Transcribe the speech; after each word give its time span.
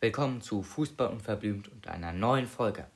Willkommen 0.00 0.40
zu 0.42 0.62
Fußball 0.62 1.08
unverblümt 1.08 1.66
und 1.66 1.88
einer 1.88 2.12
neuen 2.12 2.46
Folge. 2.46 2.86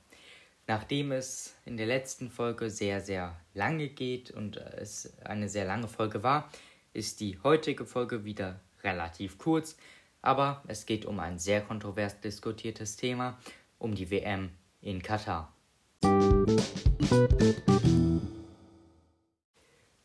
Nachdem 0.67 1.11
es 1.11 1.53
in 1.65 1.75
der 1.75 1.85
letzten 1.85 2.29
Folge 2.29 2.69
sehr, 2.69 3.01
sehr 3.01 3.35
lange 3.53 3.89
geht 3.89 4.31
und 4.31 4.55
es 4.55 5.17
eine 5.25 5.49
sehr 5.49 5.65
lange 5.65 5.89
Folge 5.89 6.23
war, 6.23 6.49
ist 6.93 7.19
die 7.19 7.37
heutige 7.43 7.85
Folge 7.85 8.23
wieder 8.23 8.61
relativ 8.83 9.37
kurz, 9.37 9.75
aber 10.21 10.63
es 10.67 10.85
geht 10.85 11.05
um 11.05 11.19
ein 11.19 11.37
sehr 11.37 11.59
kontrovers 11.59 12.21
diskutiertes 12.21 12.95
Thema, 12.95 13.37
um 13.79 13.95
die 13.95 14.09
WM 14.09 14.49
in 14.79 15.03
Katar. 15.03 15.53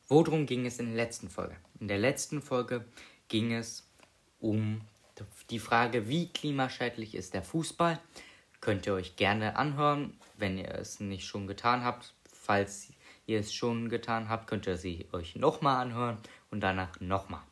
Worum 0.09 0.47
ging 0.47 0.67
es 0.67 0.81
in 0.81 0.87
der 0.87 0.97
letzten 0.97 1.29
Folge? 1.29 1.55
In 1.79 1.87
der 1.87 1.99
letzten 1.99 2.43
Folge 2.43 2.85
ging 3.29 3.53
es 3.53 3.87
um 4.41 4.80
die 5.50 5.58
Frage, 5.58 6.08
wie 6.08 6.29
klimaschädlich 6.29 7.14
ist 7.14 7.35
der 7.35 7.43
Fußball. 7.43 7.98
Könnt 8.61 8.86
ihr 8.86 8.94
euch 8.94 9.17
gerne 9.17 9.57
anhören, 9.57 10.18
wenn 10.36 10.58
ihr 10.58 10.75
es 10.75 11.00
nicht 11.00 11.26
schon 11.26 11.46
getan 11.46 11.85
habt. 11.85 12.14
Falls 12.32 12.93
ihr 13.26 13.40
es 13.40 13.54
schon 13.54 13.89
getan 13.89 14.29
habt, 14.29 14.46
könnt 14.46 14.67
ihr 14.67 14.76
sie 14.76 15.07
euch 15.12 15.36
nochmal 15.36 15.81
anhören 15.82 16.18
und 16.50 16.61
danach 16.61 17.00
nochmal. 17.00 17.43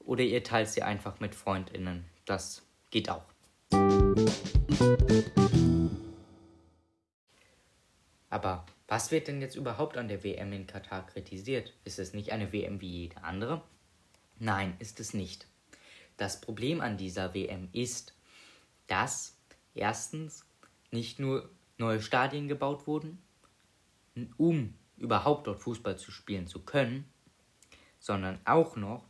Oder 0.00 0.24
ihr 0.24 0.42
teilt 0.42 0.68
sie 0.68 0.82
einfach 0.82 1.20
mit 1.20 1.34
FreundInnen. 1.34 2.04
Das 2.24 2.62
geht 2.90 3.08
auch. 3.08 3.24
Aber 8.30 8.66
was 8.88 9.10
wird 9.10 9.28
denn 9.28 9.40
jetzt 9.40 9.56
überhaupt 9.56 9.96
an 9.96 10.08
der 10.08 10.24
WM 10.24 10.52
in 10.52 10.66
Katar 10.66 11.06
kritisiert? 11.06 11.72
Ist 11.84 11.98
es 11.98 12.14
nicht 12.14 12.32
eine 12.32 12.52
WM 12.52 12.80
wie 12.80 13.02
jede 13.02 13.22
andere? 13.22 13.62
Nein, 14.38 14.74
ist 14.80 15.00
es 15.00 15.14
nicht. 15.14 15.46
Das 16.16 16.40
Problem 16.40 16.80
an 16.80 16.96
dieser 16.96 17.34
WM 17.34 17.68
ist, 17.72 18.14
dass 18.86 19.36
erstens 19.74 20.44
nicht 20.90 21.18
nur 21.18 21.50
neue 21.78 22.02
Stadien 22.02 22.48
gebaut 22.48 22.86
wurden, 22.86 23.22
um 24.36 24.74
überhaupt 24.96 25.46
dort 25.46 25.60
Fußball 25.60 25.98
zu 25.98 26.10
spielen 26.10 26.46
zu 26.46 26.60
können, 26.60 27.10
sondern 27.98 28.38
auch 28.44 28.76
noch 28.76 29.04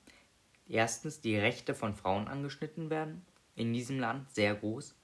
erstens 0.68 1.20
die 1.20 1.36
Rechte 1.36 1.74
von 1.74 1.94
Frauen 1.94 2.28
angeschnitten 2.28 2.90
werden 2.90 3.26
in 3.54 3.72
diesem 3.72 3.98
Land 3.98 4.30
sehr 4.30 4.54
groß. 4.54 4.94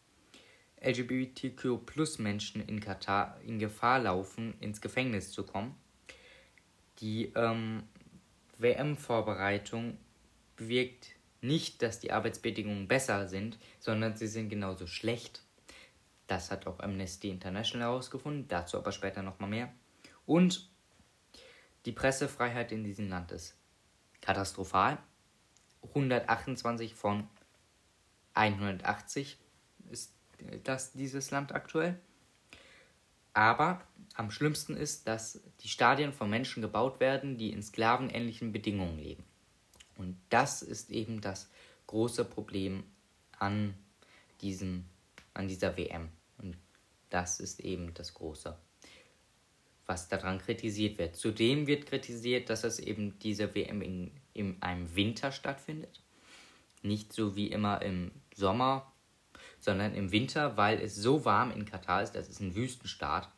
LGBTQ 0.81 1.85
plus 1.85 2.19
Menschen 2.19 2.67
in 2.67 2.81
Katar 2.81 3.41
in 3.45 3.59
Gefahr 3.59 3.99
laufen, 3.99 4.55
ins 4.61 4.81
Gefängnis 4.81 5.33
zu 5.33 5.45
kommen. 5.45 5.75
Die 7.01 7.33
ähm, 7.35 7.83
WM-Vorbereitung 8.59 9.99
bewirkt 10.57 11.18
nicht, 11.41 11.83
dass 11.83 12.01
die 12.01 12.13
Arbeitsbedingungen 12.13 12.89
besser 12.89 13.29
sind, 13.29 13.59
sondern 13.79 14.17
sie 14.17 14.27
sind 14.27 14.49
genauso 14.49 14.87
schlecht. 14.87 15.43
Das 16.27 16.51
hat 16.51 16.67
auch 16.67 16.81
Amnesty 16.81 17.31
International 17.31 17.89
herausgefunden, 17.89 18.49
dazu 18.49 18.77
aber 18.77 18.93
später 18.93 19.23
nochmal 19.23 19.49
mehr. 19.49 19.73
Und 20.27 20.71
die 21.87 21.93
Pressefreiheit 21.93 22.73
in 22.73 22.85
diesem 22.85 23.09
Land 23.09 23.33
ist 23.33 23.57
katastrophal. 24.21 24.99
128 25.83 26.95
von 26.95 27.29
180 28.35 29.39
ist 29.91 30.13
das 30.65 30.93
dieses 30.93 31.31
Land 31.31 31.53
aktuell. 31.53 31.99
Aber 33.33 33.81
am 34.15 34.31
schlimmsten 34.31 34.77
ist, 34.77 35.07
dass 35.07 35.41
die 35.61 35.69
Stadien 35.69 36.13
von 36.13 36.29
Menschen 36.29 36.61
gebaut 36.61 37.01
werden, 37.01 37.39
die 37.39 37.53
in 37.53 37.63
sklavenähnlichen 37.63 38.53
Bedingungen 38.53 38.99
leben. 38.99 39.25
Und 39.99 40.17
das 40.31 40.63
ist 40.63 40.91
eben 40.91 41.21
das 41.21 41.51
große 41.87 42.25
Problem 42.25 42.85
an, 43.39 43.75
diesem, 44.41 44.85
an 45.35 45.49
dieser 45.49 45.77
WM. 45.77 46.09
Und 46.39 46.57
das 47.11 47.41
ist 47.41 47.61
eben 47.61 47.93
das 47.95 48.15
Große, 48.15 48.57
was 49.87 50.09
daran 50.09 50.39
kritisiert 50.39 50.99
wird. 50.99 51.17
Zudem 51.17 51.67
wird 51.67 51.87
kritisiert, 51.87 52.49
dass 52.49 52.65
es 52.65 52.79
eben 52.79 53.19
diese 53.19 53.55
WM 53.55 53.83
in, 53.83 54.13
in 54.33 54.63
einem 54.63 54.95
Winter 54.95 55.33
stattfindet. 55.33 56.01
Nicht 56.83 57.13
so 57.13 57.35
wie 57.35 57.49
immer 57.49 57.83
im 57.83 58.13
Sommer, 58.35 58.93
sondern 59.59 59.95
im 59.95 60.13
Winter, 60.13 60.57
weil 60.57 60.81
es 60.81 60.95
so 60.95 61.25
warm 61.25 61.51
in 61.51 61.65
Katar 61.65 62.03
ist, 62.03 62.13
das 62.13 62.29
ist 62.29 62.41
ein 62.41 62.55
Wüstenstaat, 62.55 63.29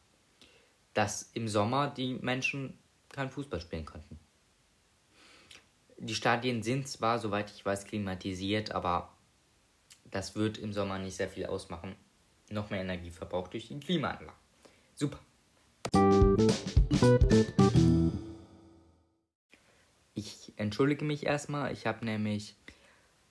dass 0.93 1.31
im 1.33 1.49
Sommer 1.49 1.89
die 1.89 2.15
Menschen 2.15 2.79
kein 3.09 3.31
Fußball 3.31 3.61
spielen 3.61 3.87
konnten. 3.87 4.20
Die 6.03 6.15
Stadien 6.15 6.62
sind 6.62 6.88
zwar, 6.88 7.19
soweit 7.19 7.50
ich 7.50 7.66
weiß, 7.66 7.84
klimatisiert, 7.84 8.72
aber 8.72 9.12
das 10.11 10.34
wird 10.34 10.56
im 10.56 10.72
Sommer 10.72 10.99
nicht 10.99 11.15
sehr 11.15 11.28
viel 11.28 11.44
ausmachen. 11.44 11.94
Noch 12.49 12.71
mehr 12.71 12.81
Energie 12.81 13.11
verbraucht 13.11 13.53
durch 13.53 13.69
die 13.69 13.78
Klimaanlage. 13.78 14.33
Super. 14.94 15.19
Ich 20.15 20.55
entschuldige 20.56 21.05
mich 21.05 21.27
erstmal. 21.27 21.71
Ich 21.71 21.87
habe 21.87 22.03
nämlich 22.06 22.56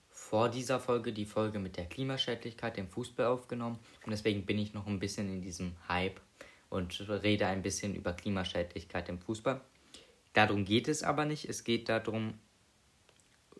vor 0.08 0.50
dieser 0.50 0.79
Folge 0.79 1.12
die 1.12 1.25
Folge 1.25 1.58
mit 1.58 1.75
der 1.75 1.88
Klimaschädlichkeit 1.88 2.78
im 2.78 2.88
Fußball 2.88 3.25
aufgenommen 3.25 3.79
und 4.06 4.12
deswegen 4.12 4.46
bin 4.46 4.59
ich 4.59 4.75
noch 4.75 4.85
ein 4.85 5.00
bisschen 5.00 5.28
in 5.28 5.41
diesem 5.41 5.75
Hype 5.88 6.22
und 6.69 7.00
rede 7.09 7.47
ein 7.47 7.63
bisschen 7.63 7.96
über 7.96 8.13
Klimaschädlichkeit 8.13 9.09
im 9.09 9.18
Fußball. 9.18 9.59
Darum 10.34 10.66
geht 10.66 10.88
es 10.88 11.02
aber 11.02 11.25
nicht. 11.25 11.50
Es 11.50 11.63
geht 11.63 11.90
darum, 11.90 12.35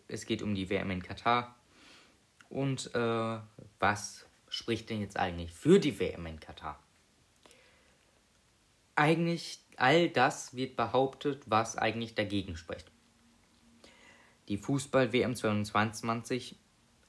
es 0.09 0.25
geht 0.25 0.42
um 0.42 0.56
die 0.56 0.70
WM 0.70 0.92
in 0.92 1.03
Katar. 1.03 1.56
Und 2.50 2.94
äh, 2.96 3.40
was 3.80 4.25
spricht 4.50 4.90
denn 4.90 5.02
jetzt 5.02 5.18
eigentlich 5.18 5.53
für 5.53 5.80
die 5.80 6.00
WM 6.00 6.25
in 6.25 6.40
Katar? 6.40 6.80
Eigentlich 8.96 9.59
all 9.78 10.09
das 10.09 10.56
wird 10.56 10.75
behauptet, 10.75 11.44
was 11.46 11.78
eigentlich 11.78 12.16
dagegen 12.16 12.58
spricht. 12.58 12.92
Die 14.50 14.58
Fußball-WM 14.58 15.36
2022 15.36 16.58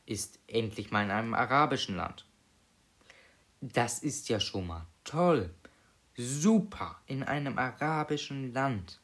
ist 0.05 0.39
endlich 0.47 0.91
mal 0.91 1.05
in 1.05 1.11
einem 1.11 1.35
arabischen 1.35 1.97
Land. 1.97 2.27
Das 3.63 4.01
ist 4.01 4.29
ja 4.29 4.39
schon 4.39 4.67
mal 4.67 4.87
toll. 5.05 5.51
Super, 6.17 7.01
in 7.07 7.23
einem 7.23 7.59
arabischen 7.59 8.53
Land. 8.53 9.01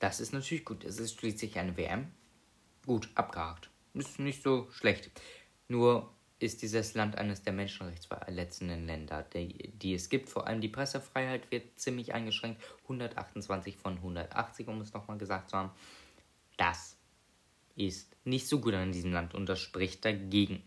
Das 0.00 0.18
ist 0.18 0.32
natürlich 0.32 0.64
gut. 0.64 0.82
Es 0.84 0.98
ist 0.98 1.18
schließlich 1.18 1.56
eine 1.58 1.76
WM 1.76 2.10
Gut, 2.86 3.08
abgehakt. 3.14 3.70
Ist 3.94 4.18
nicht 4.18 4.42
so 4.42 4.68
schlecht. 4.72 5.10
Nur 5.68 6.12
ist 6.38 6.62
dieses 6.62 6.94
Land 6.94 7.16
eines 7.16 7.42
der 7.42 7.52
menschenrechtsverletzenden 7.52 8.86
Länder, 8.86 9.22
die, 9.22 9.70
die 9.70 9.94
es 9.94 10.08
gibt. 10.08 10.28
Vor 10.28 10.46
allem 10.46 10.60
die 10.60 10.68
Pressefreiheit 10.68 11.50
wird 11.50 11.78
ziemlich 11.78 12.12
eingeschränkt. 12.12 12.60
128 12.82 13.76
von 13.76 13.96
180, 13.96 14.68
um 14.68 14.80
es 14.80 14.92
nochmal 14.92 15.16
gesagt 15.16 15.50
zu 15.50 15.56
haben. 15.56 15.70
Das 16.56 16.96
ist 17.76 18.14
nicht 18.24 18.46
so 18.46 18.60
gut 18.60 18.74
an 18.74 18.92
diesem 18.92 19.12
Land 19.12 19.34
und 19.34 19.48
das 19.48 19.60
spricht 19.60 20.04
dagegen. 20.04 20.62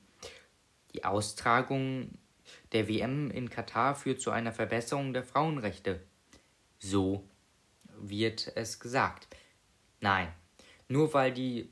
Die 0.94 1.03
Austragung 1.03 2.17
der 2.72 2.88
WM 2.88 3.29
in 3.29 3.49
Katar 3.49 3.95
führt 3.95 4.22
zu 4.22 4.31
einer 4.31 4.51
Verbesserung 4.51 5.13
der 5.13 5.23
Frauenrechte. 5.23 6.01
So 6.79 7.28
wird 7.99 8.51
es 8.55 8.79
gesagt. 8.79 9.28
Nein, 9.99 10.31
nur 10.88 11.13
weil 11.13 11.34
die 11.34 11.69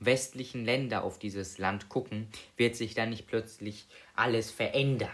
westlichen 0.00 0.64
Länder 0.64 1.04
auf 1.04 1.18
dieses 1.18 1.58
Land 1.58 1.88
gucken, 1.88 2.28
wird 2.56 2.74
sich 2.74 2.94
da 2.94 3.06
nicht 3.06 3.26
plötzlich 3.26 3.86
alles 4.14 4.50
verändern. 4.50 5.10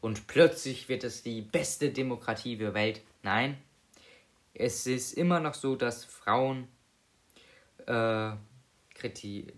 Und 0.00 0.26
plötzlich 0.26 0.88
wird 0.88 1.04
es 1.04 1.22
die 1.22 1.40
beste 1.40 1.90
Demokratie 1.90 2.56
der 2.56 2.74
Welt. 2.74 3.00
Nein, 3.22 3.56
es 4.54 4.86
ist 4.86 5.12
immer 5.12 5.40
noch 5.40 5.54
so, 5.54 5.76
dass 5.76 6.04
Frauen, 6.04 6.68
äh, 7.86 8.32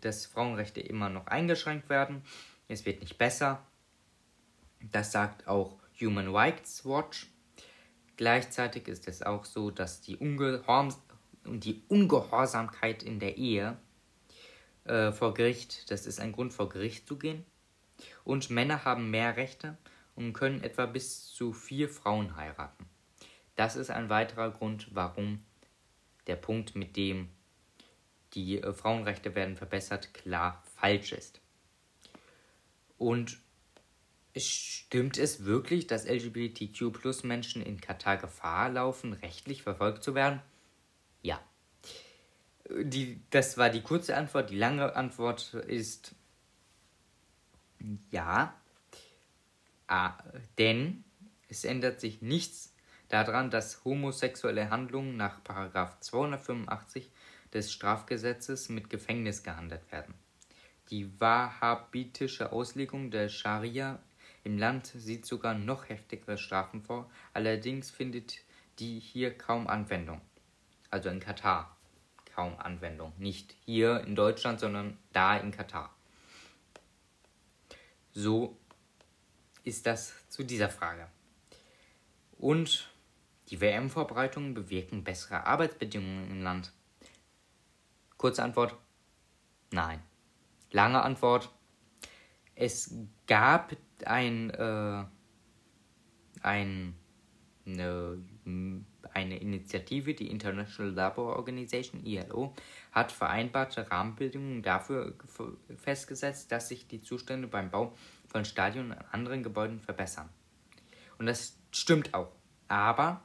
dass 0.00 0.26
Frauenrechte 0.26 0.80
immer 0.80 1.08
noch 1.08 1.26
eingeschränkt 1.26 1.88
werden. 1.88 2.22
Es 2.68 2.84
wird 2.84 3.00
nicht 3.00 3.16
besser. 3.16 3.66
Das 4.92 5.12
sagt 5.12 5.48
auch 5.48 5.78
Human 6.00 6.34
Rights 6.34 6.84
Watch. 6.84 7.28
Gleichzeitig 8.16 8.88
ist 8.88 9.08
es 9.08 9.22
auch 9.22 9.46
so, 9.46 9.70
dass 9.70 10.02
die, 10.02 10.16
Ungehorsam 10.16 10.94
die 11.46 11.82
Ungehorsamkeit 11.88 13.02
in 13.02 13.18
der 13.18 13.38
Ehe 13.38 13.78
äh, 14.90 15.12
vor 15.12 15.34
Gericht, 15.34 15.90
das 15.90 16.04
ist 16.04 16.20
ein 16.20 16.32
Grund, 16.32 16.52
vor 16.52 16.68
Gericht 16.68 17.06
zu 17.06 17.16
gehen. 17.16 17.44
Und 18.24 18.50
Männer 18.50 18.84
haben 18.84 19.10
mehr 19.10 19.36
Rechte 19.36 19.78
und 20.16 20.32
können 20.32 20.62
etwa 20.62 20.86
bis 20.86 21.32
zu 21.32 21.52
vier 21.52 21.88
Frauen 21.88 22.36
heiraten. 22.36 22.86
Das 23.54 23.76
ist 23.76 23.90
ein 23.90 24.08
weiterer 24.08 24.50
Grund, 24.50 24.88
warum 24.94 25.44
der 26.26 26.36
Punkt, 26.36 26.74
mit 26.74 26.96
dem 26.96 27.28
die 28.34 28.60
äh, 28.60 28.72
Frauenrechte 28.72 29.34
werden 29.34 29.56
verbessert, 29.56 30.12
klar 30.14 30.62
falsch 30.76 31.12
ist. 31.12 31.40
Und 32.98 33.38
stimmt 34.36 35.18
es 35.18 35.44
wirklich, 35.44 35.86
dass 35.86 36.06
LGBTQ 36.06 37.24
Menschen 37.24 37.62
in 37.62 37.80
Katar 37.80 38.16
Gefahr 38.16 38.70
laufen, 38.70 39.12
rechtlich 39.12 39.62
verfolgt 39.62 40.02
zu 40.02 40.14
werden? 40.14 40.40
Ja. 41.22 41.40
Die, 42.82 43.20
das 43.30 43.58
war 43.58 43.70
die 43.70 43.82
kurze 43.82 44.16
Antwort. 44.16 44.50
Die 44.50 44.58
lange 44.58 44.94
Antwort 44.94 45.54
ist 45.54 46.14
ja. 48.10 48.54
Ah, 49.86 50.14
denn 50.58 51.04
es 51.48 51.64
ändert 51.64 52.00
sich 52.00 52.22
nichts 52.22 52.74
daran, 53.08 53.50
dass 53.50 53.84
homosexuelle 53.84 54.70
Handlungen 54.70 55.16
nach 55.16 55.40
285 55.42 57.10
des 57.52 57.72
Strafgesetzes 57.72 58.68
mit 58.68 58.88
Gefängnis 58.88 59.42
gehandelt 59.42 59.90
werden. 59.90 60.14
Die 60.90 61.20
wahhabitische 61.20 62.52
Auslegung 62.52 63.10
der 63.10 63.28
Scharia 63.28 63.98
im 64.44 64.58
Land 64.58 64.86
sieht 64.86 65.26
sogar 65.26 65.54
noch 65.54 65.88
heftigere 65.88 66.38
Strafen 66.38 66.82
vor, 66.82 67.10
allerdings 67.32 67.90
findet 67.90 68.38
die 68.78 69.00
hier 69.00 69.36
kaum 69.36 69.66
Anwendung. 69.66 70.20
Also 70.90 71.08
in 71.08 71.20
Katar 71.20 71.76
kaum 72.40 72.58
Anwendung. 72.58 73.12
Nicht 73.18 73.54
hier 73.66 74.00
in 74.00 74.16
Deutschland, 74.16 74.60
sondern 74.60 74.96
da 75.12 75.36
in 75.36 75.50
Katar. 75.50 75.94
So 78.12 78.56
ist 79.62 79.84
das 79.84 80.14
zu 80.30 80.42
dieser 80.42 80.70
Frage. 80.70 81.06
Und 82.38 82.90
die 83.48 83.60
WM-Vorbereitungen 83.60 84.54
bewirken 84.54 85.04
bessere 85.04 85.46
Arbeitsbedingungen 85.46 86.30
im 86.30 86.42
Land. 86.42 86.72
Kurze 88.16 88.42
Antwort: 88.42 88.74
Nein. 89.70 90.02
Lange 90.70 91.02
Antwort: 91.02 91.50
Es 92.54 92.94
gab 93.26 93.76
ein, 94.06 94.48
äh, 94.48 95.04
ein, 96.40 96.94
eine, 97.66 98.24
eine 99.14 99.38
Initiative, 99.38 100.14
die 100.14 100.30
International 100.30 100.92
Labour 100.92 101.36
Organization, 101.36 102.04
ILO, 102.04 102.54
hat 102.92 103.12
vereinbarte 103.12 103.90
Rahmenbedingungen 103.90 104.62
dafür 104.62 105.14
festgesetzt, 105.76 106.52
dass 106.52 106.68
sich 106.68 106.86
die 106.86 107.02
Zustände 107.02 107.48
beim 107.48 107.70
Bau 107.70 107.94
von 108.26 108.44
Stadien 108.44 108.90
und 108.90 108.98
anderen 109.12 109.42
Gebäuden 109.42 109.80
verbessern. 109.80 110.28
Und 111.18 111.26
das 111.26 111.58
stimmt 111.70 112.14
auch. 112.14 112.32
Aber 112.68 113.22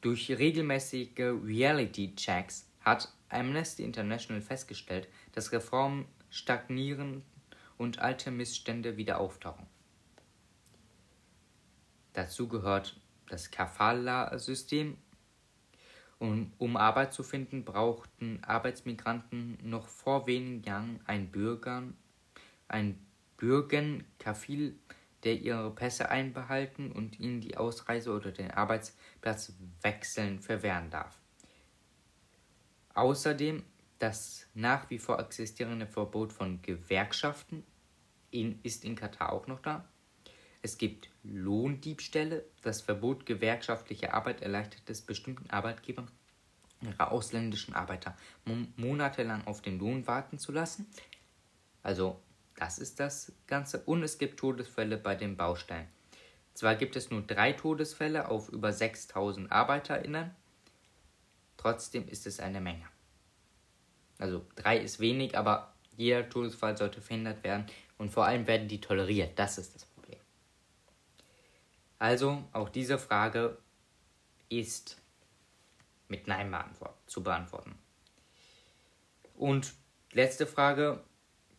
durch 0.00 0.30
regelmäßige 0.30 1.18
Reality-Checks 1.18 2.68
hat 2.80 3.12
Amnesty 3.28 3.82
International 3.82 4.40
festgestellt, 4.40 5.08
dass 5.32 5.52
Reformen 5.52 6.06
stagnieren 6.30 7.22
und 7.76 7.98
alte 7.98 8.30
Missstände 8.30 8.96
wieder 8.96 9.18
auftauchen. 9.20 9.66
Dazu 12.12 12.48
gehört 12.48 13.00
das 13.28 13.50
Kafala-System. 13.50 14.96
Um, 16.18 16.52
um 16.58 16.76
Arbeit 16.76 17.12
zu 17.12 17.22
finden, 17.22 17.64
brauchten 17.64 18.42
Arbeitsmigranten 18.42 19.58
noch 19.62 19.86
vor 19.86 20.26
wenigen 20.26 20.64
Jahren 20.64 21.00
einen 21.06 21.30
Bürger, 21.30 21.84
einen 22.66 23.06
Bürgenkafil, 23.36 24.76
der 25.22 25.40
ihre 25.40 25.70
Pässe 25.70 26.08
einbehalten 26.08 26.90
und 26.90 27.20
ihnen 27.20 27.40
die 27.40 27.56
Ausreise 27.56 28.12
oder 28.12 28.32
den 28.32 28.50
Arbeitsplatz 28.50 29.52
wechseln 29.82 30.40
verwehren 30.40 30.90
darf. 30.90 31.20
Außerdem 32.94 33.62
das 33.98 34.46
nach 34.54 34.90
wie 34.90 34.98
vor 34.98 35.18
existierende 35.18 35.86
Verbot 35.86 36.32
von 36.32 36.62
Gewerkschaften 36.62 37.64
in, 38.30 38.60
ist 38.62 38.84
in 38.84 38.94
Katar 38.94 39.32
auch 39.32 39.46
noch 39.46 39.60
da. 39.60 39.88
Es 40.62 40.78
gibt 40.78 41.08
Lohndiebstähle. 41.22 42.44
Das 42.62 42.80
Verbot 42.80 43.26
gewerkschaftlicher 43.26 44.14
Arbeit 44.14 44.42
erleichtert 44.42 44.88
es 44.90 45.02
bestimmten 45.02 45.48
Arbeitgebern, 45.50 46.10
ihre 46.82 47.10
ausländischen 47.10 47.74
Arbeiter 47.74 48.16
monatelang 48.76 49.46
auf 49.46 49.62
den 49.62 49.78
Lohn 49.78 50.06
warten 50.06 50.38
zu 50.38 50.52
lassen. 50.52 50.86
Also, 51.82 52.20
das 52.56 52.78
ist 52.78 52.98
das 52.98 53.32
Ganze. 53.46 53.80
Und 53.84 54.02
es 54.02 54.18
gibt 54.18 54.40
Todesfälle 54.40 54.96
bei 54.96 55.14
den 55.14 55.36
Baustellen. 55.36 55.86
Zwar 56.54 56.74
gibt 56.74 56.96
es 56.96 57.10
nur 57.10 57.22
drei 57.22 57.52
Todesfälle 57.52 58.28
auf 58.28 58.48
über 58.48 58.72
6000 58.72 59.52
ArbeiterInnen, 59.52 60.34
trotzdem 61.56 62.08
ist 62.08 62.26
es 62.26 62.40
eine 62.40 62.60
Menge. 62.60 62.84
Also, 64.18 64.44
drei 64.56 64.78
ist 64.78 64.98
wenig, 64.98 65.38
aber 65.38 65.72
jeder 65.96 66.28
Todesfall 66.28 66.76
sollte 66.76 67.00
verhindert 67.00 67.44
werden 67.44 67.66
und 67.96 68.10
vor 68.10 68.26
allem 68.26 68.48
werden 68.48 68.66
die 68.66 68.80
toleriert. 68.80 69.38
Das 69.38 69.56
ist 69.56 69.76
das. 69.76 69.87
Also, 71.98 72.44
auch 72.52 72.68
diese 72.68 72.98
Frage 72.98 73.58
ist 74.48 75.00
mit 76.08 76.26
Nein 76.26 76.50
zu 77.06 77.22
beantworten. 77.22 77.78
Und 79.34 79.74
letzte 80.12 80.46
Frage. 80.46 81.02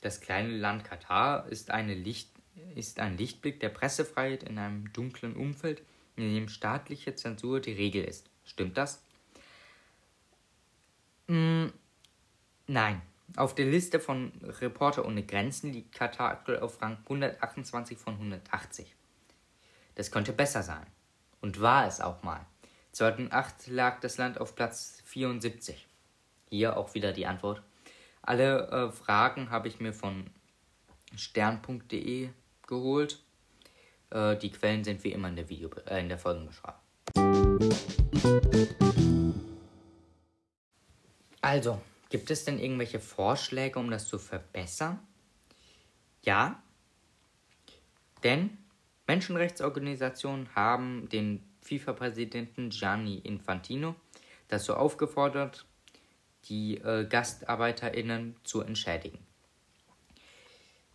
Das 0.02 0.22
kleine 0.22 0.56
Land 0.56 0.86
Katar 0.86 1.48
ist, 1.50 1.70
Licht, 1.94 2.32
ist 2.74 3.02
ein 3.02 3.18
Lichtblick 3.18 3.60
der 3.60 3.68
Pressefreiheit 3.68 4.44
in 4.44 4.58
einem 4.58 4.94
dunklen 4.94 5.36
Umfeld, 5.36 5.82
in 6.16 6.34
dem 6.34 6.48
staatliche 6.48 7.16
Zensur 7.16 7.60
die 7.60 7.74
Regel 7.74 8.06
ist. 8.06 8.30
Stimmt 8.46 8.78
das? 8.78 9.04
Mm, 11.28 11.68
nein. 12.68 13.02
Auf 13.36 13.56
der 13.56 13.66
Liste 13.66 14.00
von 14.00 14.32
Reporter 14.42 15.06
ohne 15.06 15.24
Grenzen 15.24 15.74
liegt 15.74 15.94
Katar 15.94 16.30
aktuell 16.30 16.62
auf 16.62 16.82
Rang 16.82 16.98
128 17.04 17.98
von 17.98 18.14
180. 18.14 18.96
Das 20.00 20.12
könnte 20.12 20.32
besser 20.32 20.64
sein. 20.64 20.86
Und 21.42 21.60
war 21.60 21.86
es 21.86 22.00
auch 22.00 22.24
mal. 22.24 22.46
2008 22.94 23.68
lag 23.68 24.00
das 24.00 24.18
Land 24.18 24.40
auf 24.40 24.56
Platz 24.56 25.04
74. 25.04 25.90
Hier 26.50 26.78
auch 26.78 26.94
wieder 26.94 27.12
die 27.12 27.26
Antwort. 27.26 27.62
Alle 28.22 28.70
äh, 28.70 28.92
Fragen 28.94 29.50
habe 29.50 29.68
ich 29.68 29.82
mir 29.82 29.92
von 29.92 30.30
stern.de 31.18 32.30
geholt. 32.66 33.22
Äh, 34.12 34.38
die 34.38 34.54
Quellen 34.54 34.86
sind 34.86 35.04
wie 35.04 35.12
immer 35.12 35.28
in 35.28 35.36
der, 35.36 35.50
Video 35.50 35.70
äh, 35.86 36.00
in 36.00 36.08
der 36.08 36.18
Folgenbeschreibung. 36.18 36.80
Also, 41.42 41.82
Gibt 42.08 42.32
es 42.32 42.46
denn 42.46 42.58
irgendwelche 42.58 43.02
Vorschläge, 43.02 43.78
um 43.78 43.92
das 43.92 44.08
zu 44.08 44.18
verbessern? 44.18 45.00
Ja, 46.24 46.64
denn 48.24 48.58
Menschenrechtsorganisationen 49.10 50.54
haben 50.54 51.10
den 51.10 51.44
FIFA-Präsidenten 51.62 52.70
Gianni 52.70 53.18
Infantino 53.18 53.96
dazu 54.50 54.76
aufgefordert, 54.76 55.66
die 56.44 56.78
äh, 56.78 57.08
GastarbeiterInnen 57.10 58.36
zu 58.44 58.62
entschädigen. 58.62 59.18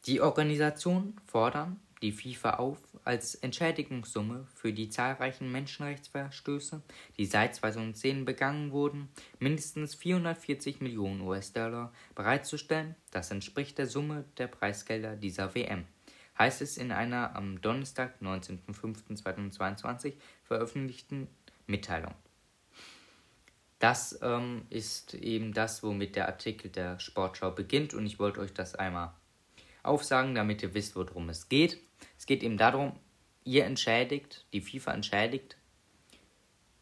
Die 0.06 0.20
Organisationen 0.20 1.16
fordern, 1.26 1.80
die 2.02 2.12
FIFA 2.12 2.50
auf, 2.58 2.78
als 3.02 3.34
Entschädigungssumme 3.34 4.46
für 4.54 4.72
die 4.72 4.90
zahlreichen 4.90 5.50
Menschenrechtsverstöße, 5.50 6.82
die 7.18 7.26
seit 7.26 7.56
2010 7.56 8.24
begangen 8.24 8.70
wurden, 8.70 9.08
mindestens 9.40 9.96
440 9.96 10.80
Millionen 10.80 11.20
US-Dollar 11.22 11.92
bereitzustellen. 12.14 12.94
Das 13.10 13.32
entspricht 13.32 13.76
der 13.78 13.88
Summe 13.88 14.24
der 14.38 14.46
Preisgelder 14.46 15.16
dieser 15.16 15.56
WM, 15.56 15.86
heißt 16.38 16.62
es 16.62 16.76
in 16.76 16.92
einer 16.92 17.36
am 17.36 17.60
Donnerstag, 17.60 18.14
19.05.2022 18.20 20.14
veröffentlichten 20.42 21.28
Mitteilung. 21.66 22.14
Das 23.78 24.18
ähm, 24.22 24.62
ist 24.70 25.14
eben 25.14 25.52
das, 25.52 25.82
womit 25.82 26.16
der 26.16 26.26
Artikel 26.26 26.70
der 26.70 26.98
Sportschau 26.98 27.50
beginnt 27.50 27.92
und 27.94 28.06
ich 28.06 28.18
wollte 28.18 28.40
euch 28.40 28.54
das 28.54 28.74
einmal 28.74 29.12
aufsagen, 29.82 30.34
damit 30.34 30.62
ihr 30.62 30.74
wisst, 30.74 30.96
worum 30.96 31.28
es 31.28 31.48
geht. 31.48 31.80
Es 32.16 32.26
geht 32.26 32.42
eben 32.42 32.56
darum, 32.56 32.98
ihr 33.44 33.66
entschädigt, 33.66 34.46
die 34.52 34.60
FIFA 34.60 34.94
entschädigt 34.94 35.56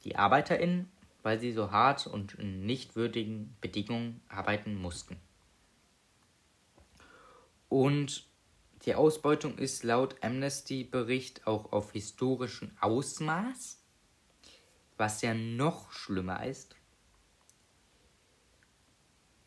die 0.04 0.16
ArbeiterInnen, 0.16 0.90
weil 1.22 1.40
sie 1.40 1.52
so 1.52 1.70
hart 1.70 2.06
und 2.06 2.34
in 2.34 2.66
nicht 2.66 2.96
würdigen 2.96 3.56
Bedingungen 3.60 4.20
arbeiten 4.28 4.74
mussten. 4.74 5.16
Und 7.68 8.26
die 8.84 8.94
Ausbeutung 8.94 9.58
ist 9.58 9.84
laut 9.84 10.16
Amnesty-Bericht 10.22 11.46
auch 11.46 11.72
auf 11.72 11.92
historischem 11.92 12.72
Ausmaß, 12.80 13.80
was 14.96 15.22
ja 15.22 15.34
noch 15.34 15.92
schlimmer 15.92 16.44
ist. 16.44 16.74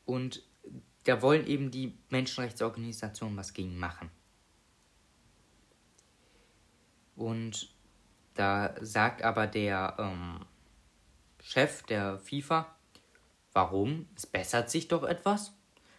Und 0.06 0.44
da 1.04 1.22
wollen 1.22 1.46
eben 1.48 1.72
die 1.72 1.98
Menschenrechtsorganisationen 2.10 3.38
was 3.38 3.54
gegen 3.54 3.78
machen. 3.78 4.10
Und 7.16 7.74
da 8.34 8.76
sagt 8.82 9.22
aber 9.22 9.48
der 9.48 9.96
ähm, 10.00 10.46
Chef 11.42 11.84
der 11.84 12.20
FIFA, 12.20 12.76
warum? 13.54 14.08
Es 14.16 14.26
bessert 14.26 14.70
sich 14.70 14.88
doch 14.88 15.04
etwas. 15.04 15.55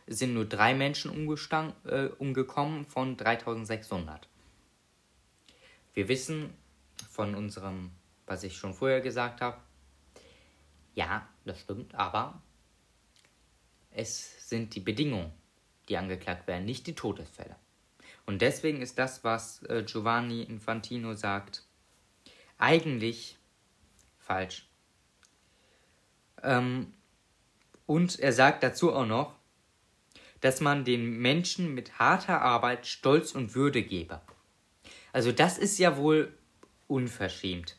Sind 0.06 0.34
nur 0.34 0.44
drei 0.44 0.74
Menschen 0.74 1.10
äh, 1.10 2.06
umgekommen 2.18 2.86
von 2.86 3.16
3600. 3.16 4.28
Wir 5.94 6.08
wissen 6.08 6.54
von 7.10 7.34
unserem, 7.34 7.90
was 8.26 8.42
ich 8.42 8.56
schon 8.56 8.74
vorher 8.74 9.00
gesagt 9.00 9.40
habe, 9.40 9.58
ja, 10.94 11.28
das 11.44 11.60
stimmt, 11.60 11.94
aber 11.94 12.40
es 13.90 14.48
sind 14.48 14.74
die 14.74 14.80
Bedingungen, 14.80 15.32
die 15.88 15.96
angeklagt 15.96 16.46
werden, 16.46 16.64
nicht 16.64 16.86
die 16.86 16.94
Todesfälle. 16.94 17.56
Und 18.26 18.42
deswegen 18.42 18.82
ist 18.82 18.98
das, 18.98 19.24
was 19.24 19.62
äh, 19.64 19.84
Giovanni 19.84 20.42
Infantino 20.42 21.14
sagt, 21.14 21.64
eigentlich 22.58 23.38
falsch. 24.18 24.68
Ähm, 26.42 26.92
und 27.86 28.18
er 28.18 28.32
sagt 28.32 28.62
dazu 28.62 28.92
auch 28.92 29.06
noch, 29.06 29.35
dass 30.40 30.60
man 30.60 30.84
den 30.84 31.18
Menschen 31.18 31.74
mit 31.74 31.98
harter 31.98 32.42
Arbeit 32.42 32.86
Stolz 32.86 33.32
und 33.32 33.54
Würde 33.54 33.82
gebe. 33.82 34.20
Also 35.12 35.32
das 35.32 35.58
ist 35.58 35.78
ja 35.78 35.96
wohl 35.96 36.36
unverschämt. 36.86 37.76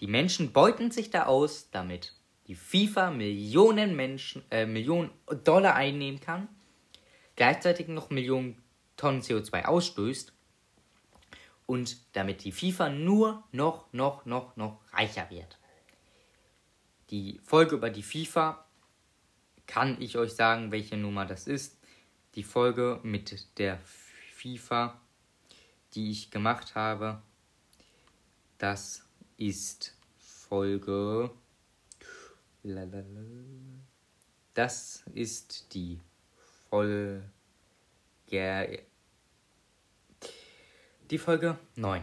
Die 0.00 0.06
Menschen 0.06 0.52
beuten 0.52 0.90
sich 0.90 1.10
da 1.10 1.26
aus, 1.26 1.70
damit 1.70 2.14
die 2.46 2.54
FIFA 2.54 3.10
Millionen 3.10 3.96
Menschen, 3.96 4.42
äh, 4.50 4.64
Millionen 4.64 5.10
Dollar 5.44 5.74
einnehmen 5.74 6.20
kann, 6.20 6.48
gleichzeitig 7.36 7.88
noch 7.88 8.10
Millionen 8.10 8.62
Tonnen 8.96 9.20
CO2 9.20 9.64
ausstößt 9.64 10.32
und 11.66 11.98
damit 12.16 12.44
die 12.44 12.52
FIFA 12.52 12.88
nur 12.88 13.44
noch, 13.52 13.92
noch, 13.92 14.24
noch, 14.24 14.56
noch 14.56 14.80
reicher 14.92 15.28
wird. 15.30 15.58
Die 17.10 17.40
Folge 17.44 17.76
über 17.76 17.90
die 17.90 18.02
FIFA 18.02 18.64
kann 19.68 20.00
ich 20.00 20.16
euch 20.16 20.32
sagen, 20.32 20.72
welche 20.72 20.96
Nummer 20.96 21.26
das 21.26 21.46
ist. 21.46 21.78
Die 22.34 22.42
Folge 22.42 22.98
mit 23.04 23.58
der 23.58 23.78
FIFA, 24.32 25.00
die 25.94 26.10
ich 26.10 26.32
gemacht 26.32 26.74
habe, 26.74 27.22
das 28.56 29.06
ist 29.36 29.96
Folge. 30.16 31.30
Das 34.54 35.04
ist 35.14 35.72
die 35.74 36.00
Folge. 36.68 37.22
Die 41.10 41.18
Folge 41.18 41.58
9. 41.76 42.02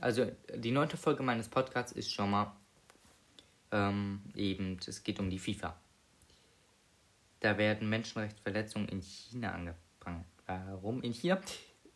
Also 0.00 0.30
die 0.54 0.70
neunte 0.70 0.96
Folge 0.96 1.22
meines 1.22 1.48
Podcasts 1.48 1.92
ist 1.92 2.12
schon 2.12 2.30
mal 2.30 2.54
ähm, 3.72 4.22
eben, 4.34 4.78
es 4.86 5.02
geht 5.02 5.18
um 5.18 5.30
die 5.30 5.38
FIFA. 5.38 5.76
Da 7.40 7.56
werden 7.56 7.88
Menschenrechtsverletzungen 7.88 8.88
in 8.88 9.00
China 9.00 9.52
angefangen. 9.52 10.24
Warum 10.46 11.02
in 11.02 11.12
China? 11.12 11.40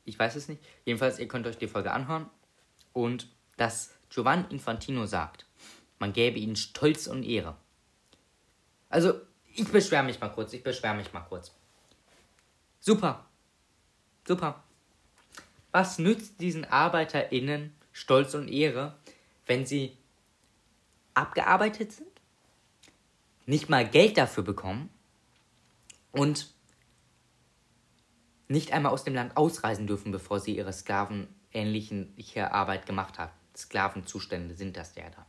Ich 0.05 0.19
weiß 0.19 0.37
es 0.37 0.49
nicht. 0.49 0.63
Jedenfalls, 0.85 1.19
ihr 1.19 1.29
könnt 1.29 1.47
euch 1.47 1.59
die 1.59 1.69
Folge 1.69 1.93
anhören. 1.93 2.31
Und 2.93 3.29
dass 3.57 3.95
Giovanni 4.09 4.47
Infantino 4.51 5.07
sagt, 5.07 5.47
man 5.99 6.13
gäbe 6.13 6.39
ihnen 6.39 6.57
Stolz 6.57 7.07
und 7.07 7.25
Ehre. 7.25 7.57
Also, 8.89 9.21
ich 9.55 9.69
beschwere 9.69 10.05
mich 10.05 10.21
mal 10.21 10.29
kurz. 10.29 10.53
Ich 10.53 10.63
beschwere 10.63 10.95
mich 10.95 11.13
mal 11.13 11.21
kurz. 11.21 11.55
Super. 12.81 13.27
Super. 14.27 14.63
Was 15.73 15.99
nützt 15.99 16.41
diesen 16.41 16.65
ArbeiterInnen 16.65 17.75
Stolz 17.93 18.35
und 18.35 18.49
Ehre, 18.49 18.97
wenn 19.47 19.67
sie 19.67 19.97
abgearbeitet 21.15 21.93
sind, 21.93 22.09
nicht 23.47 23.69
mal 23.69 23.89
Geld 23.89 24.17
dafür 24.17 24.43
bekommen 24.43 24.91
und 26.15 26.53
nicht 28.49 28.73
einmal 28.73 28.93
aus 28.93 29.05
dem 29.05 29.15
Land 29.15 29.37
ausreisen 29.37 29.87
dürfen, 29.87 30.13
bevor 30.13 30.41
sie 30.41 30.57
ihre 30.57 30.73
sklavenähnliche 30.73 32.53
Arbeit 32.53 32.87
gemacht 32.87 33.19
haben. 33.19 33.33
Sklavenzustände 33.57 34.55
sind 34.55 34.77
das 34.77 34.95
ja 34.97 35.09
da. 35.11 35.27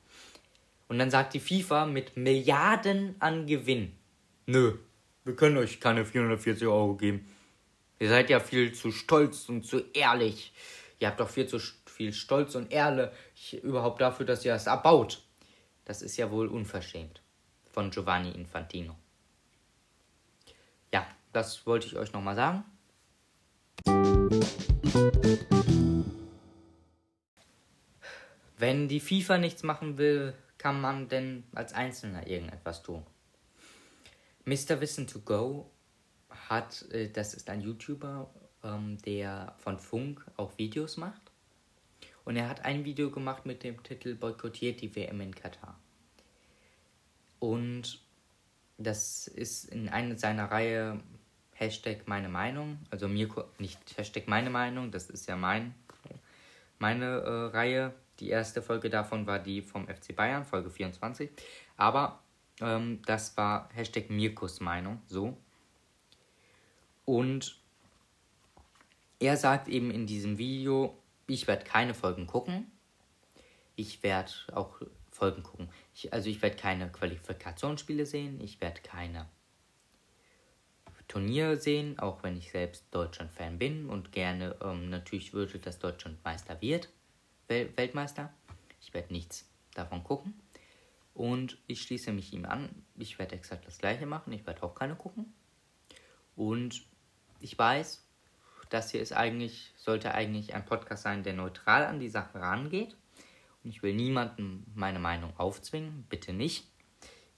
Und 0.88 1.00
dann 1.00 1.12
sagt 1.12 1.34
die 1.34 1.39
FIFA 1.39 1.86
mit 1.86 2.18
Milliarden 2.18 3.15
an 3.20 3.48
Gewinn: 3.48 3.94
Nö, 4.46 4.77
wir 5.24 5.36
können 5.36 5.58
euch 5.58 5.80
keine 5.80 6.06
440 6.06 6.68
Euro 6.68 6.96
geben. 6.96 7.27
Ihr 8.00 8.10
seid 8.10 8.30
ja 8.30 8.39
viel 8.39 8.74
zu 8.74 8.92
stolz 8.92 9.48
und 9.50 9.65
zu 9.65 9.82
ehrlich. 9.94 10.54
Ihr 11.00 11.08
habt 11.08 11.20
doch 11.20 11.30
viel 11.30 11.48
zu 11.48 11.60
viel 11.96 12.13
Stolz 12.13 12.56
und 12.56 12.72
Ehrlich 12.72 13.63
überhaupt 13.63 14.01
dafür, 14.01 14.25
dass 14.25 14.44
ihr 14.44 14.54
es 14.54 14.68
erbaut. 14.68 15.24
Das 15.86 16.01
ist 16.01 16.18
ja 16.18 16.30
wohl 16.30 16.48
unverschämt. 16.48 17.22
Von 17.72 17.89
Giovanni 17.89 18.32
Infantino. 18.32 18.96
Das 21.36 21.65
wollte 21.65 21.86
ich 21.86 21.98
euch 21.98 22.13
nochmal 22.13 22.38
sagen. 22.38 22.63
Wenn 28.58 28.88
die 28.88 29.01
FIFA 29.01 29.38
nichts 29.39 29.63
machen 29.63 29.98
will, 29.98 30.34
kann 30.58 30.80
man 30.80 31.10
denn 31.10 31.44
als 31.54 31.74
Einzelner 31.74 32.25
irgendetwas 32.25 32.84
tun? 32.84 33.06
Mr. 34.46 34.80
Wissen 34.80 35.08
to 35.08 35.20
Go 35.20 35.70
hat, 36.30 36.89
äh, 36.92 37.10
das 37.10 37.34
ist 37.34 37.50
ein 37.50 37.60
YouTuber, 37.60 38.30
ähm, 38.63 38.98
der 39.00 39.56
von 39.58 39.77
Funk 39.77 40.25
auch 40.38 40.58
Videos 40.58 40.96
macht. 40.96 41.34
Und 42.24 42.38
er 42.38 42.48
hat 42.48 42.63
ein 42.63 42.86
Video 42.86 43.12
gemacht 43.12 43.46
mit 43.46 43.62
dem 43.63 43.84
Titel 43.84 44.15
Boykottiert 44.15 44.80
die 44.80 44.96
WM 44.96 45.20
in 45.20 45.36
Katar. 45.36 45.77
Und 47.39 48.00
das 48.77 49.27
ist 49.27 49.65
in 49.65 49.89
einer 49.89 50.18
seiner 50.18 50.51
Reihe 50.51 51.01
Hashtag 51.58 52.06
meine 52.06 52.28
Meinung, 52.28 52.80
also 52.92 53.08
mir 53.08 53.30
nicht 53.60 53.80
Hashtag 53.98 54.28
meine 54.28 54.50
Meinung, 54.50 54.92
das 54.92 55.10
ist 55.10 55.28
ja 55.28 55.38
mein, 55.38 55.74
meine 56.80 57.06
äh, 57.06 57.46
Reihe. 57.56 57.94
Die 58.20 58.30
erste 58.30 58.62
Folge 58.62 58.90
davon 58.90 59.26
war 59.26 59.40
die 59.40 59.62
vom 59.62 59.88
FC 59.88 60.16
Bayern, 60.16 60.46
Folge 60.46 60.70
24. 60.70 61.30
Aber 61.78 62.20
ähm, 62.62 63.02
das 63.06 63.36
war 63.38 63.70
Hashtag 63.74 64.10
Mirkus 64.10 64.60
Meinung, 64.60 65.02
so. 65.08 65.38
Und 67.06 67.58
er 69.20 69.38
sagt 69.38 69.70
eben 69.70 69.92
in 69.92 70.08
diesem 70.08 70.38
Video, 70.38 70.98
ich 71.28 71.48
werde 71.48 71.64
keine 71.64 71.94
Folgen 71.94 72.28
gucken. 72.28 72.70
Ich 73.78 74.04
werde 74.04 74.32
auch 74.52 74.82
Folgen 75.10 75.44
gucken. 75.44 75.70
Ich, 75.94 76.12
also 76.12 76.30
ich 76.30 76.42
werde 76.42 76.58
keine 76.58 76.92
Qualifikationsspiele 76.92 78.06
sehen, 78.06 78.42
ich 78.42 78.60
werde 78.60 78.82
keine 78.82 79.30
Turniere 81.08 81.58
sehen, 81.58 82.00
auch 82.00 82.24
wenn 82.24 82.38
ich 82.38 82.52
selbst 82.52 82.86
Deutschland-Fan 82.92 83.60
bin 83.60 83.90
und 83.90 84.12
gerne 84.12 84.56
ähm, 84.62 84.90
natürlich 84.90 85.34
würde, 85.34 85.60
dass 85.60 85.80
Deutschland 85.80 86.24
Meister 86.24 86.62
wird, 86.62 86.90
Wel 87.48 87.76
Weltmeister. 87.78 88.34
Ich 88.82 88.94
werde 88.94 89.14
nichts 89.14 89.48
davon 89.74 90.04
gucken. 90.04 90.34
Und 91.14 91.58
ich 91.68 91.82
schließe 91.84 92.12
mich 92.12 92.34
ihm 92.34 92.46
an. 92.46 92.70
Ich 92.98 93.20
werde 93.20 93.36
exakt 93.36 93.66
das 93.66 93.78
gleiche 93.78 94.06
machen. 94.06 94.34
Ich 94.34 94.46
werde 94.46 94.64
auch 94.64 94.76
keine 94.76 94.96
gucken. 94.96 95.34
Und 96.36 96.86
ich 97.40 97.58
weiß, 97.58 98.04
das 98.70 98.92
hier 98.92 99.02
ist 99.02 99.14
eigentlich, 99.14 99.74
sollte 99.78 100.14
eigentlich 100.14 100.54
ein 100.54 100.66
Podcast 100.66 101.04
sein, 101.04 101.24
der 101.24 101.34
neutral 101.34 101.86
an 101.86 102.00
die 102.00 102.10
Sache 102.10 102.40
rangeht. 102.40 102.98
Und 103.64 103.70
ich 103.70 103.82
will 103.82 103.94
niemandem 103.94 104.66
meine 104.74 105.00
Meinung 105.00 105.38
aufzwingen, 105.38 106.06
bitte 106.10 106.34
nicht. 106.34 106.68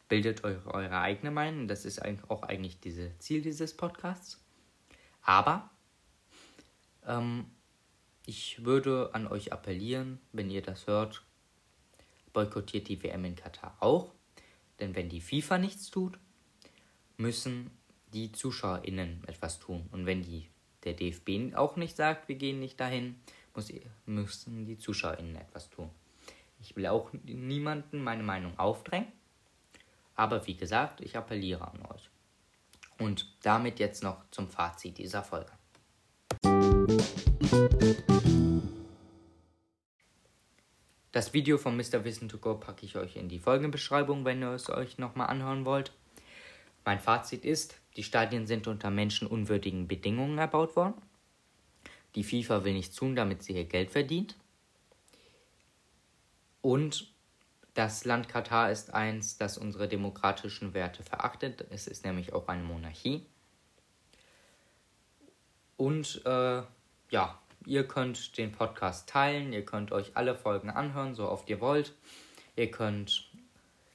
Bildet 0.07 0.43
eure, 0.43 0.73
eure 0.73 0.99
eigene 0.99 1.31
Meinung, 1.31 1.67
das 1.67 1.85
ist 1.85 2.01
auch 2.29 2.43
eigentlich 2.43 2.79
das 2.79 2.95
Ziel 3.19 3.41
dieses 3.41 3.75
Podcasts. 3.75 4.43
Aber 5.21 5.69
ähm, 7.05 7.45
ich 8.25 8.63
würde 8.63 9.09
an 9.13 9.27
euch 9.27 9.51
appellieren, 9.51 10.19
wenn 10.31 10.49
ihr 10.49 10.61
das 10.61 10.87
hört, 10.87 11.23
boykottiert 12.33 12.87
die 12.87 13.01
WM 13.01 13.25
in 13.25 13.35
Katar 13.35 13.75
auch. 13.79 14.13
Denn 14.79 14.95
wenn 14.95 15.09
die 15.09 15.21
FIFA 15.21 15.57
nichts 15.57 15.89
tut, 15.89 16.19
müssen 17.17 17.71
die 18.13 18.31
ZuschauerInnen 18.31 19.23
etwas 19.27 19.59
tun. 19.59 19.87
Und 19.91 20.05
wenn 20.05 20.21
die, 20.21 20.47
der 20.83 20.93
DFB 20.93 21.55
auch 21.55 21.75
nicht 21.75 21.95
sagt, 21.95 22.27
wir 22.27 22.35
gehen 22.35 22.59
nicht 22.59 22.79
dahin, 22.79 23.15
muss, 23.53 23.71
müssen 24.05 24.65
die 24.65 24.77
ZuschauerInnen 24.77 25.35
etwas 25.35 25.69
tun. 25.69 25.89
Ich 26.59 26.75
will 26.75 26.87
auch 26.87 27.11
niemanden 27.23 28.03
meine 28.03 28.23
Meinung 28.23 28.57
aufdrängen. 28.57 29.11
Aber 30.17 30.45
wie 30.47 30.57
gesagt, 30.57 30.99
ich 30.99 31.15
appelliere 31.15 31.65
an 31.65 31.85
euch. 31.85 32.09
Und 32.97 33.31
damit 33.43 33.79
jetzt 33.79 34.03
noch 34.03 34.29
zum 34.31 34.49
Fazit 34.49 34.97
dieser 34.97 35.23
Folge. 35.23 35.51
Das 41.11 41.33
Video 41.33 41.57
von 41.57 41.77
Mr. 41.77 42.03
Wissen 42.03 42.29
to 42.29 42.39
Go 42.39 42.55
packe 42.55 42.85
ich 42.85 42.95
euch 42.95 43.15
in 43.15 43.29
die 43.29 43.39
Folgenbeschreibung, 43.39 44.25
wenn 44.25 44.41
ihr 44.41 44.51
es 44.51 44.69
euch 44.69 44.97
nochmal 44.97 45.27
anhören 45.27 45.65
wollt. 45.65 45.91
Mein 46.83 46.99
Fazit 46.99 47.45
ist, 47.45 47.79
die 47.95 48.03
Stadien 48.03 48.47
sind 48.47 48.67
unter 48.67 48.89
menschenunwürdigen 48.89 49.87
Bedingungen 49.87 50.39
erbaut 50.39 50.75
worden. 50.75 50.95
Die 52.15 52.23
FIFA 52.23 52.63
will 52.63 52.73
nichts 52.73 52.95
tun, 52.95 53.15
damit 53.15 53.43
sie 53.43 53.53
ihr 53.53 53.65
Geld 53.65 53.91
verdient. 53.91 54.35
Und 56.61 57.11
das 57.77 58.05
Land 58.05 58.27
Katar 58.27 58.71
ist 58.71 58.95
eins, 58.95 59.37
das 59.37 59.59
unsere 59.59 59.87
demokratischen 59.87 60.73
Werte 60.73 61.03
verachtet. 61.03 61.63
Es 61.69 61.85
ist 61.85 62.03
nämlich 62.03 62.33
auch 62.33 62.47
eine 62.47 62.63
Monarchie. 62.63 63.23
Und 65.75 66.23
äh, 66.25 66.63
ja, 67.11 67.39
ihr 67.67 67.87
könnt 67.87 68.35
den 68.39 68.51
Podcast 68.51 69.07
teilen, 69.07 69.53
ihr 69.53 69.63
könnt 69.63 69.91
euch 69.91 70.17
alle 70.17 70.33
Folgen 70.33 70.71
anhören, 70.71 71.13
so 71.13 71.29
oft 71.29 71.47
ihr 71.51 71.61
wollt. 71.61 71.93
Ihr 72.55 72.71
könnt 72.71 73.29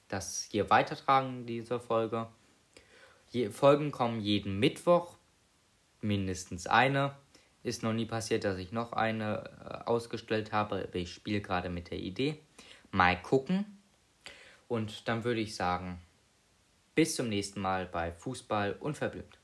das 0.06 0.46
hier 0.48 0.70
weitertragen, 0.70 1.44
diese 1.44 1.80
Folge. 1.80 2.28
Je, 3.30 3.50
Folgen 3.50 3.90
kommen 3.90 4.20
jeden 4.20 4.60
Mittwoch, 4.60 5.16
mindestens 6.00 6.68
eine. 6.68 7.16
Ist 7.64 7.82
noch 7.82 7.94
nie 7.94 8.06
passiert, 8.06 8.44
dass 8.44 8.58
ich 8.58 8.70
noch 8.70 8.92
eine 8.92 9.50
äh, 9.60 9.90
ausgestellt 9.90 10.52
habe. 10.52 10.88
Ich 10.92 11.12
spiele 11.12 11.40
gerade 11.40 11.68
mit 11.68 11.90
der 11.90 11.98
Idee 11.98 12.38
mal 12.92 13.20
gucken. 13.20 13.78
Und 14.68 15.08
dann 15.08 15.24
würde 15.24 15.40
ich 15.40 15.56
sagen, 15.56 16.00
bis 16.94 17.16
zum 17.16 17.28
nächsten 17.28 17.60
Mal 17.60 17.86
bei 17.86 18.12
Fußball 18.12 18.76
unverblümt. 18.78 19.38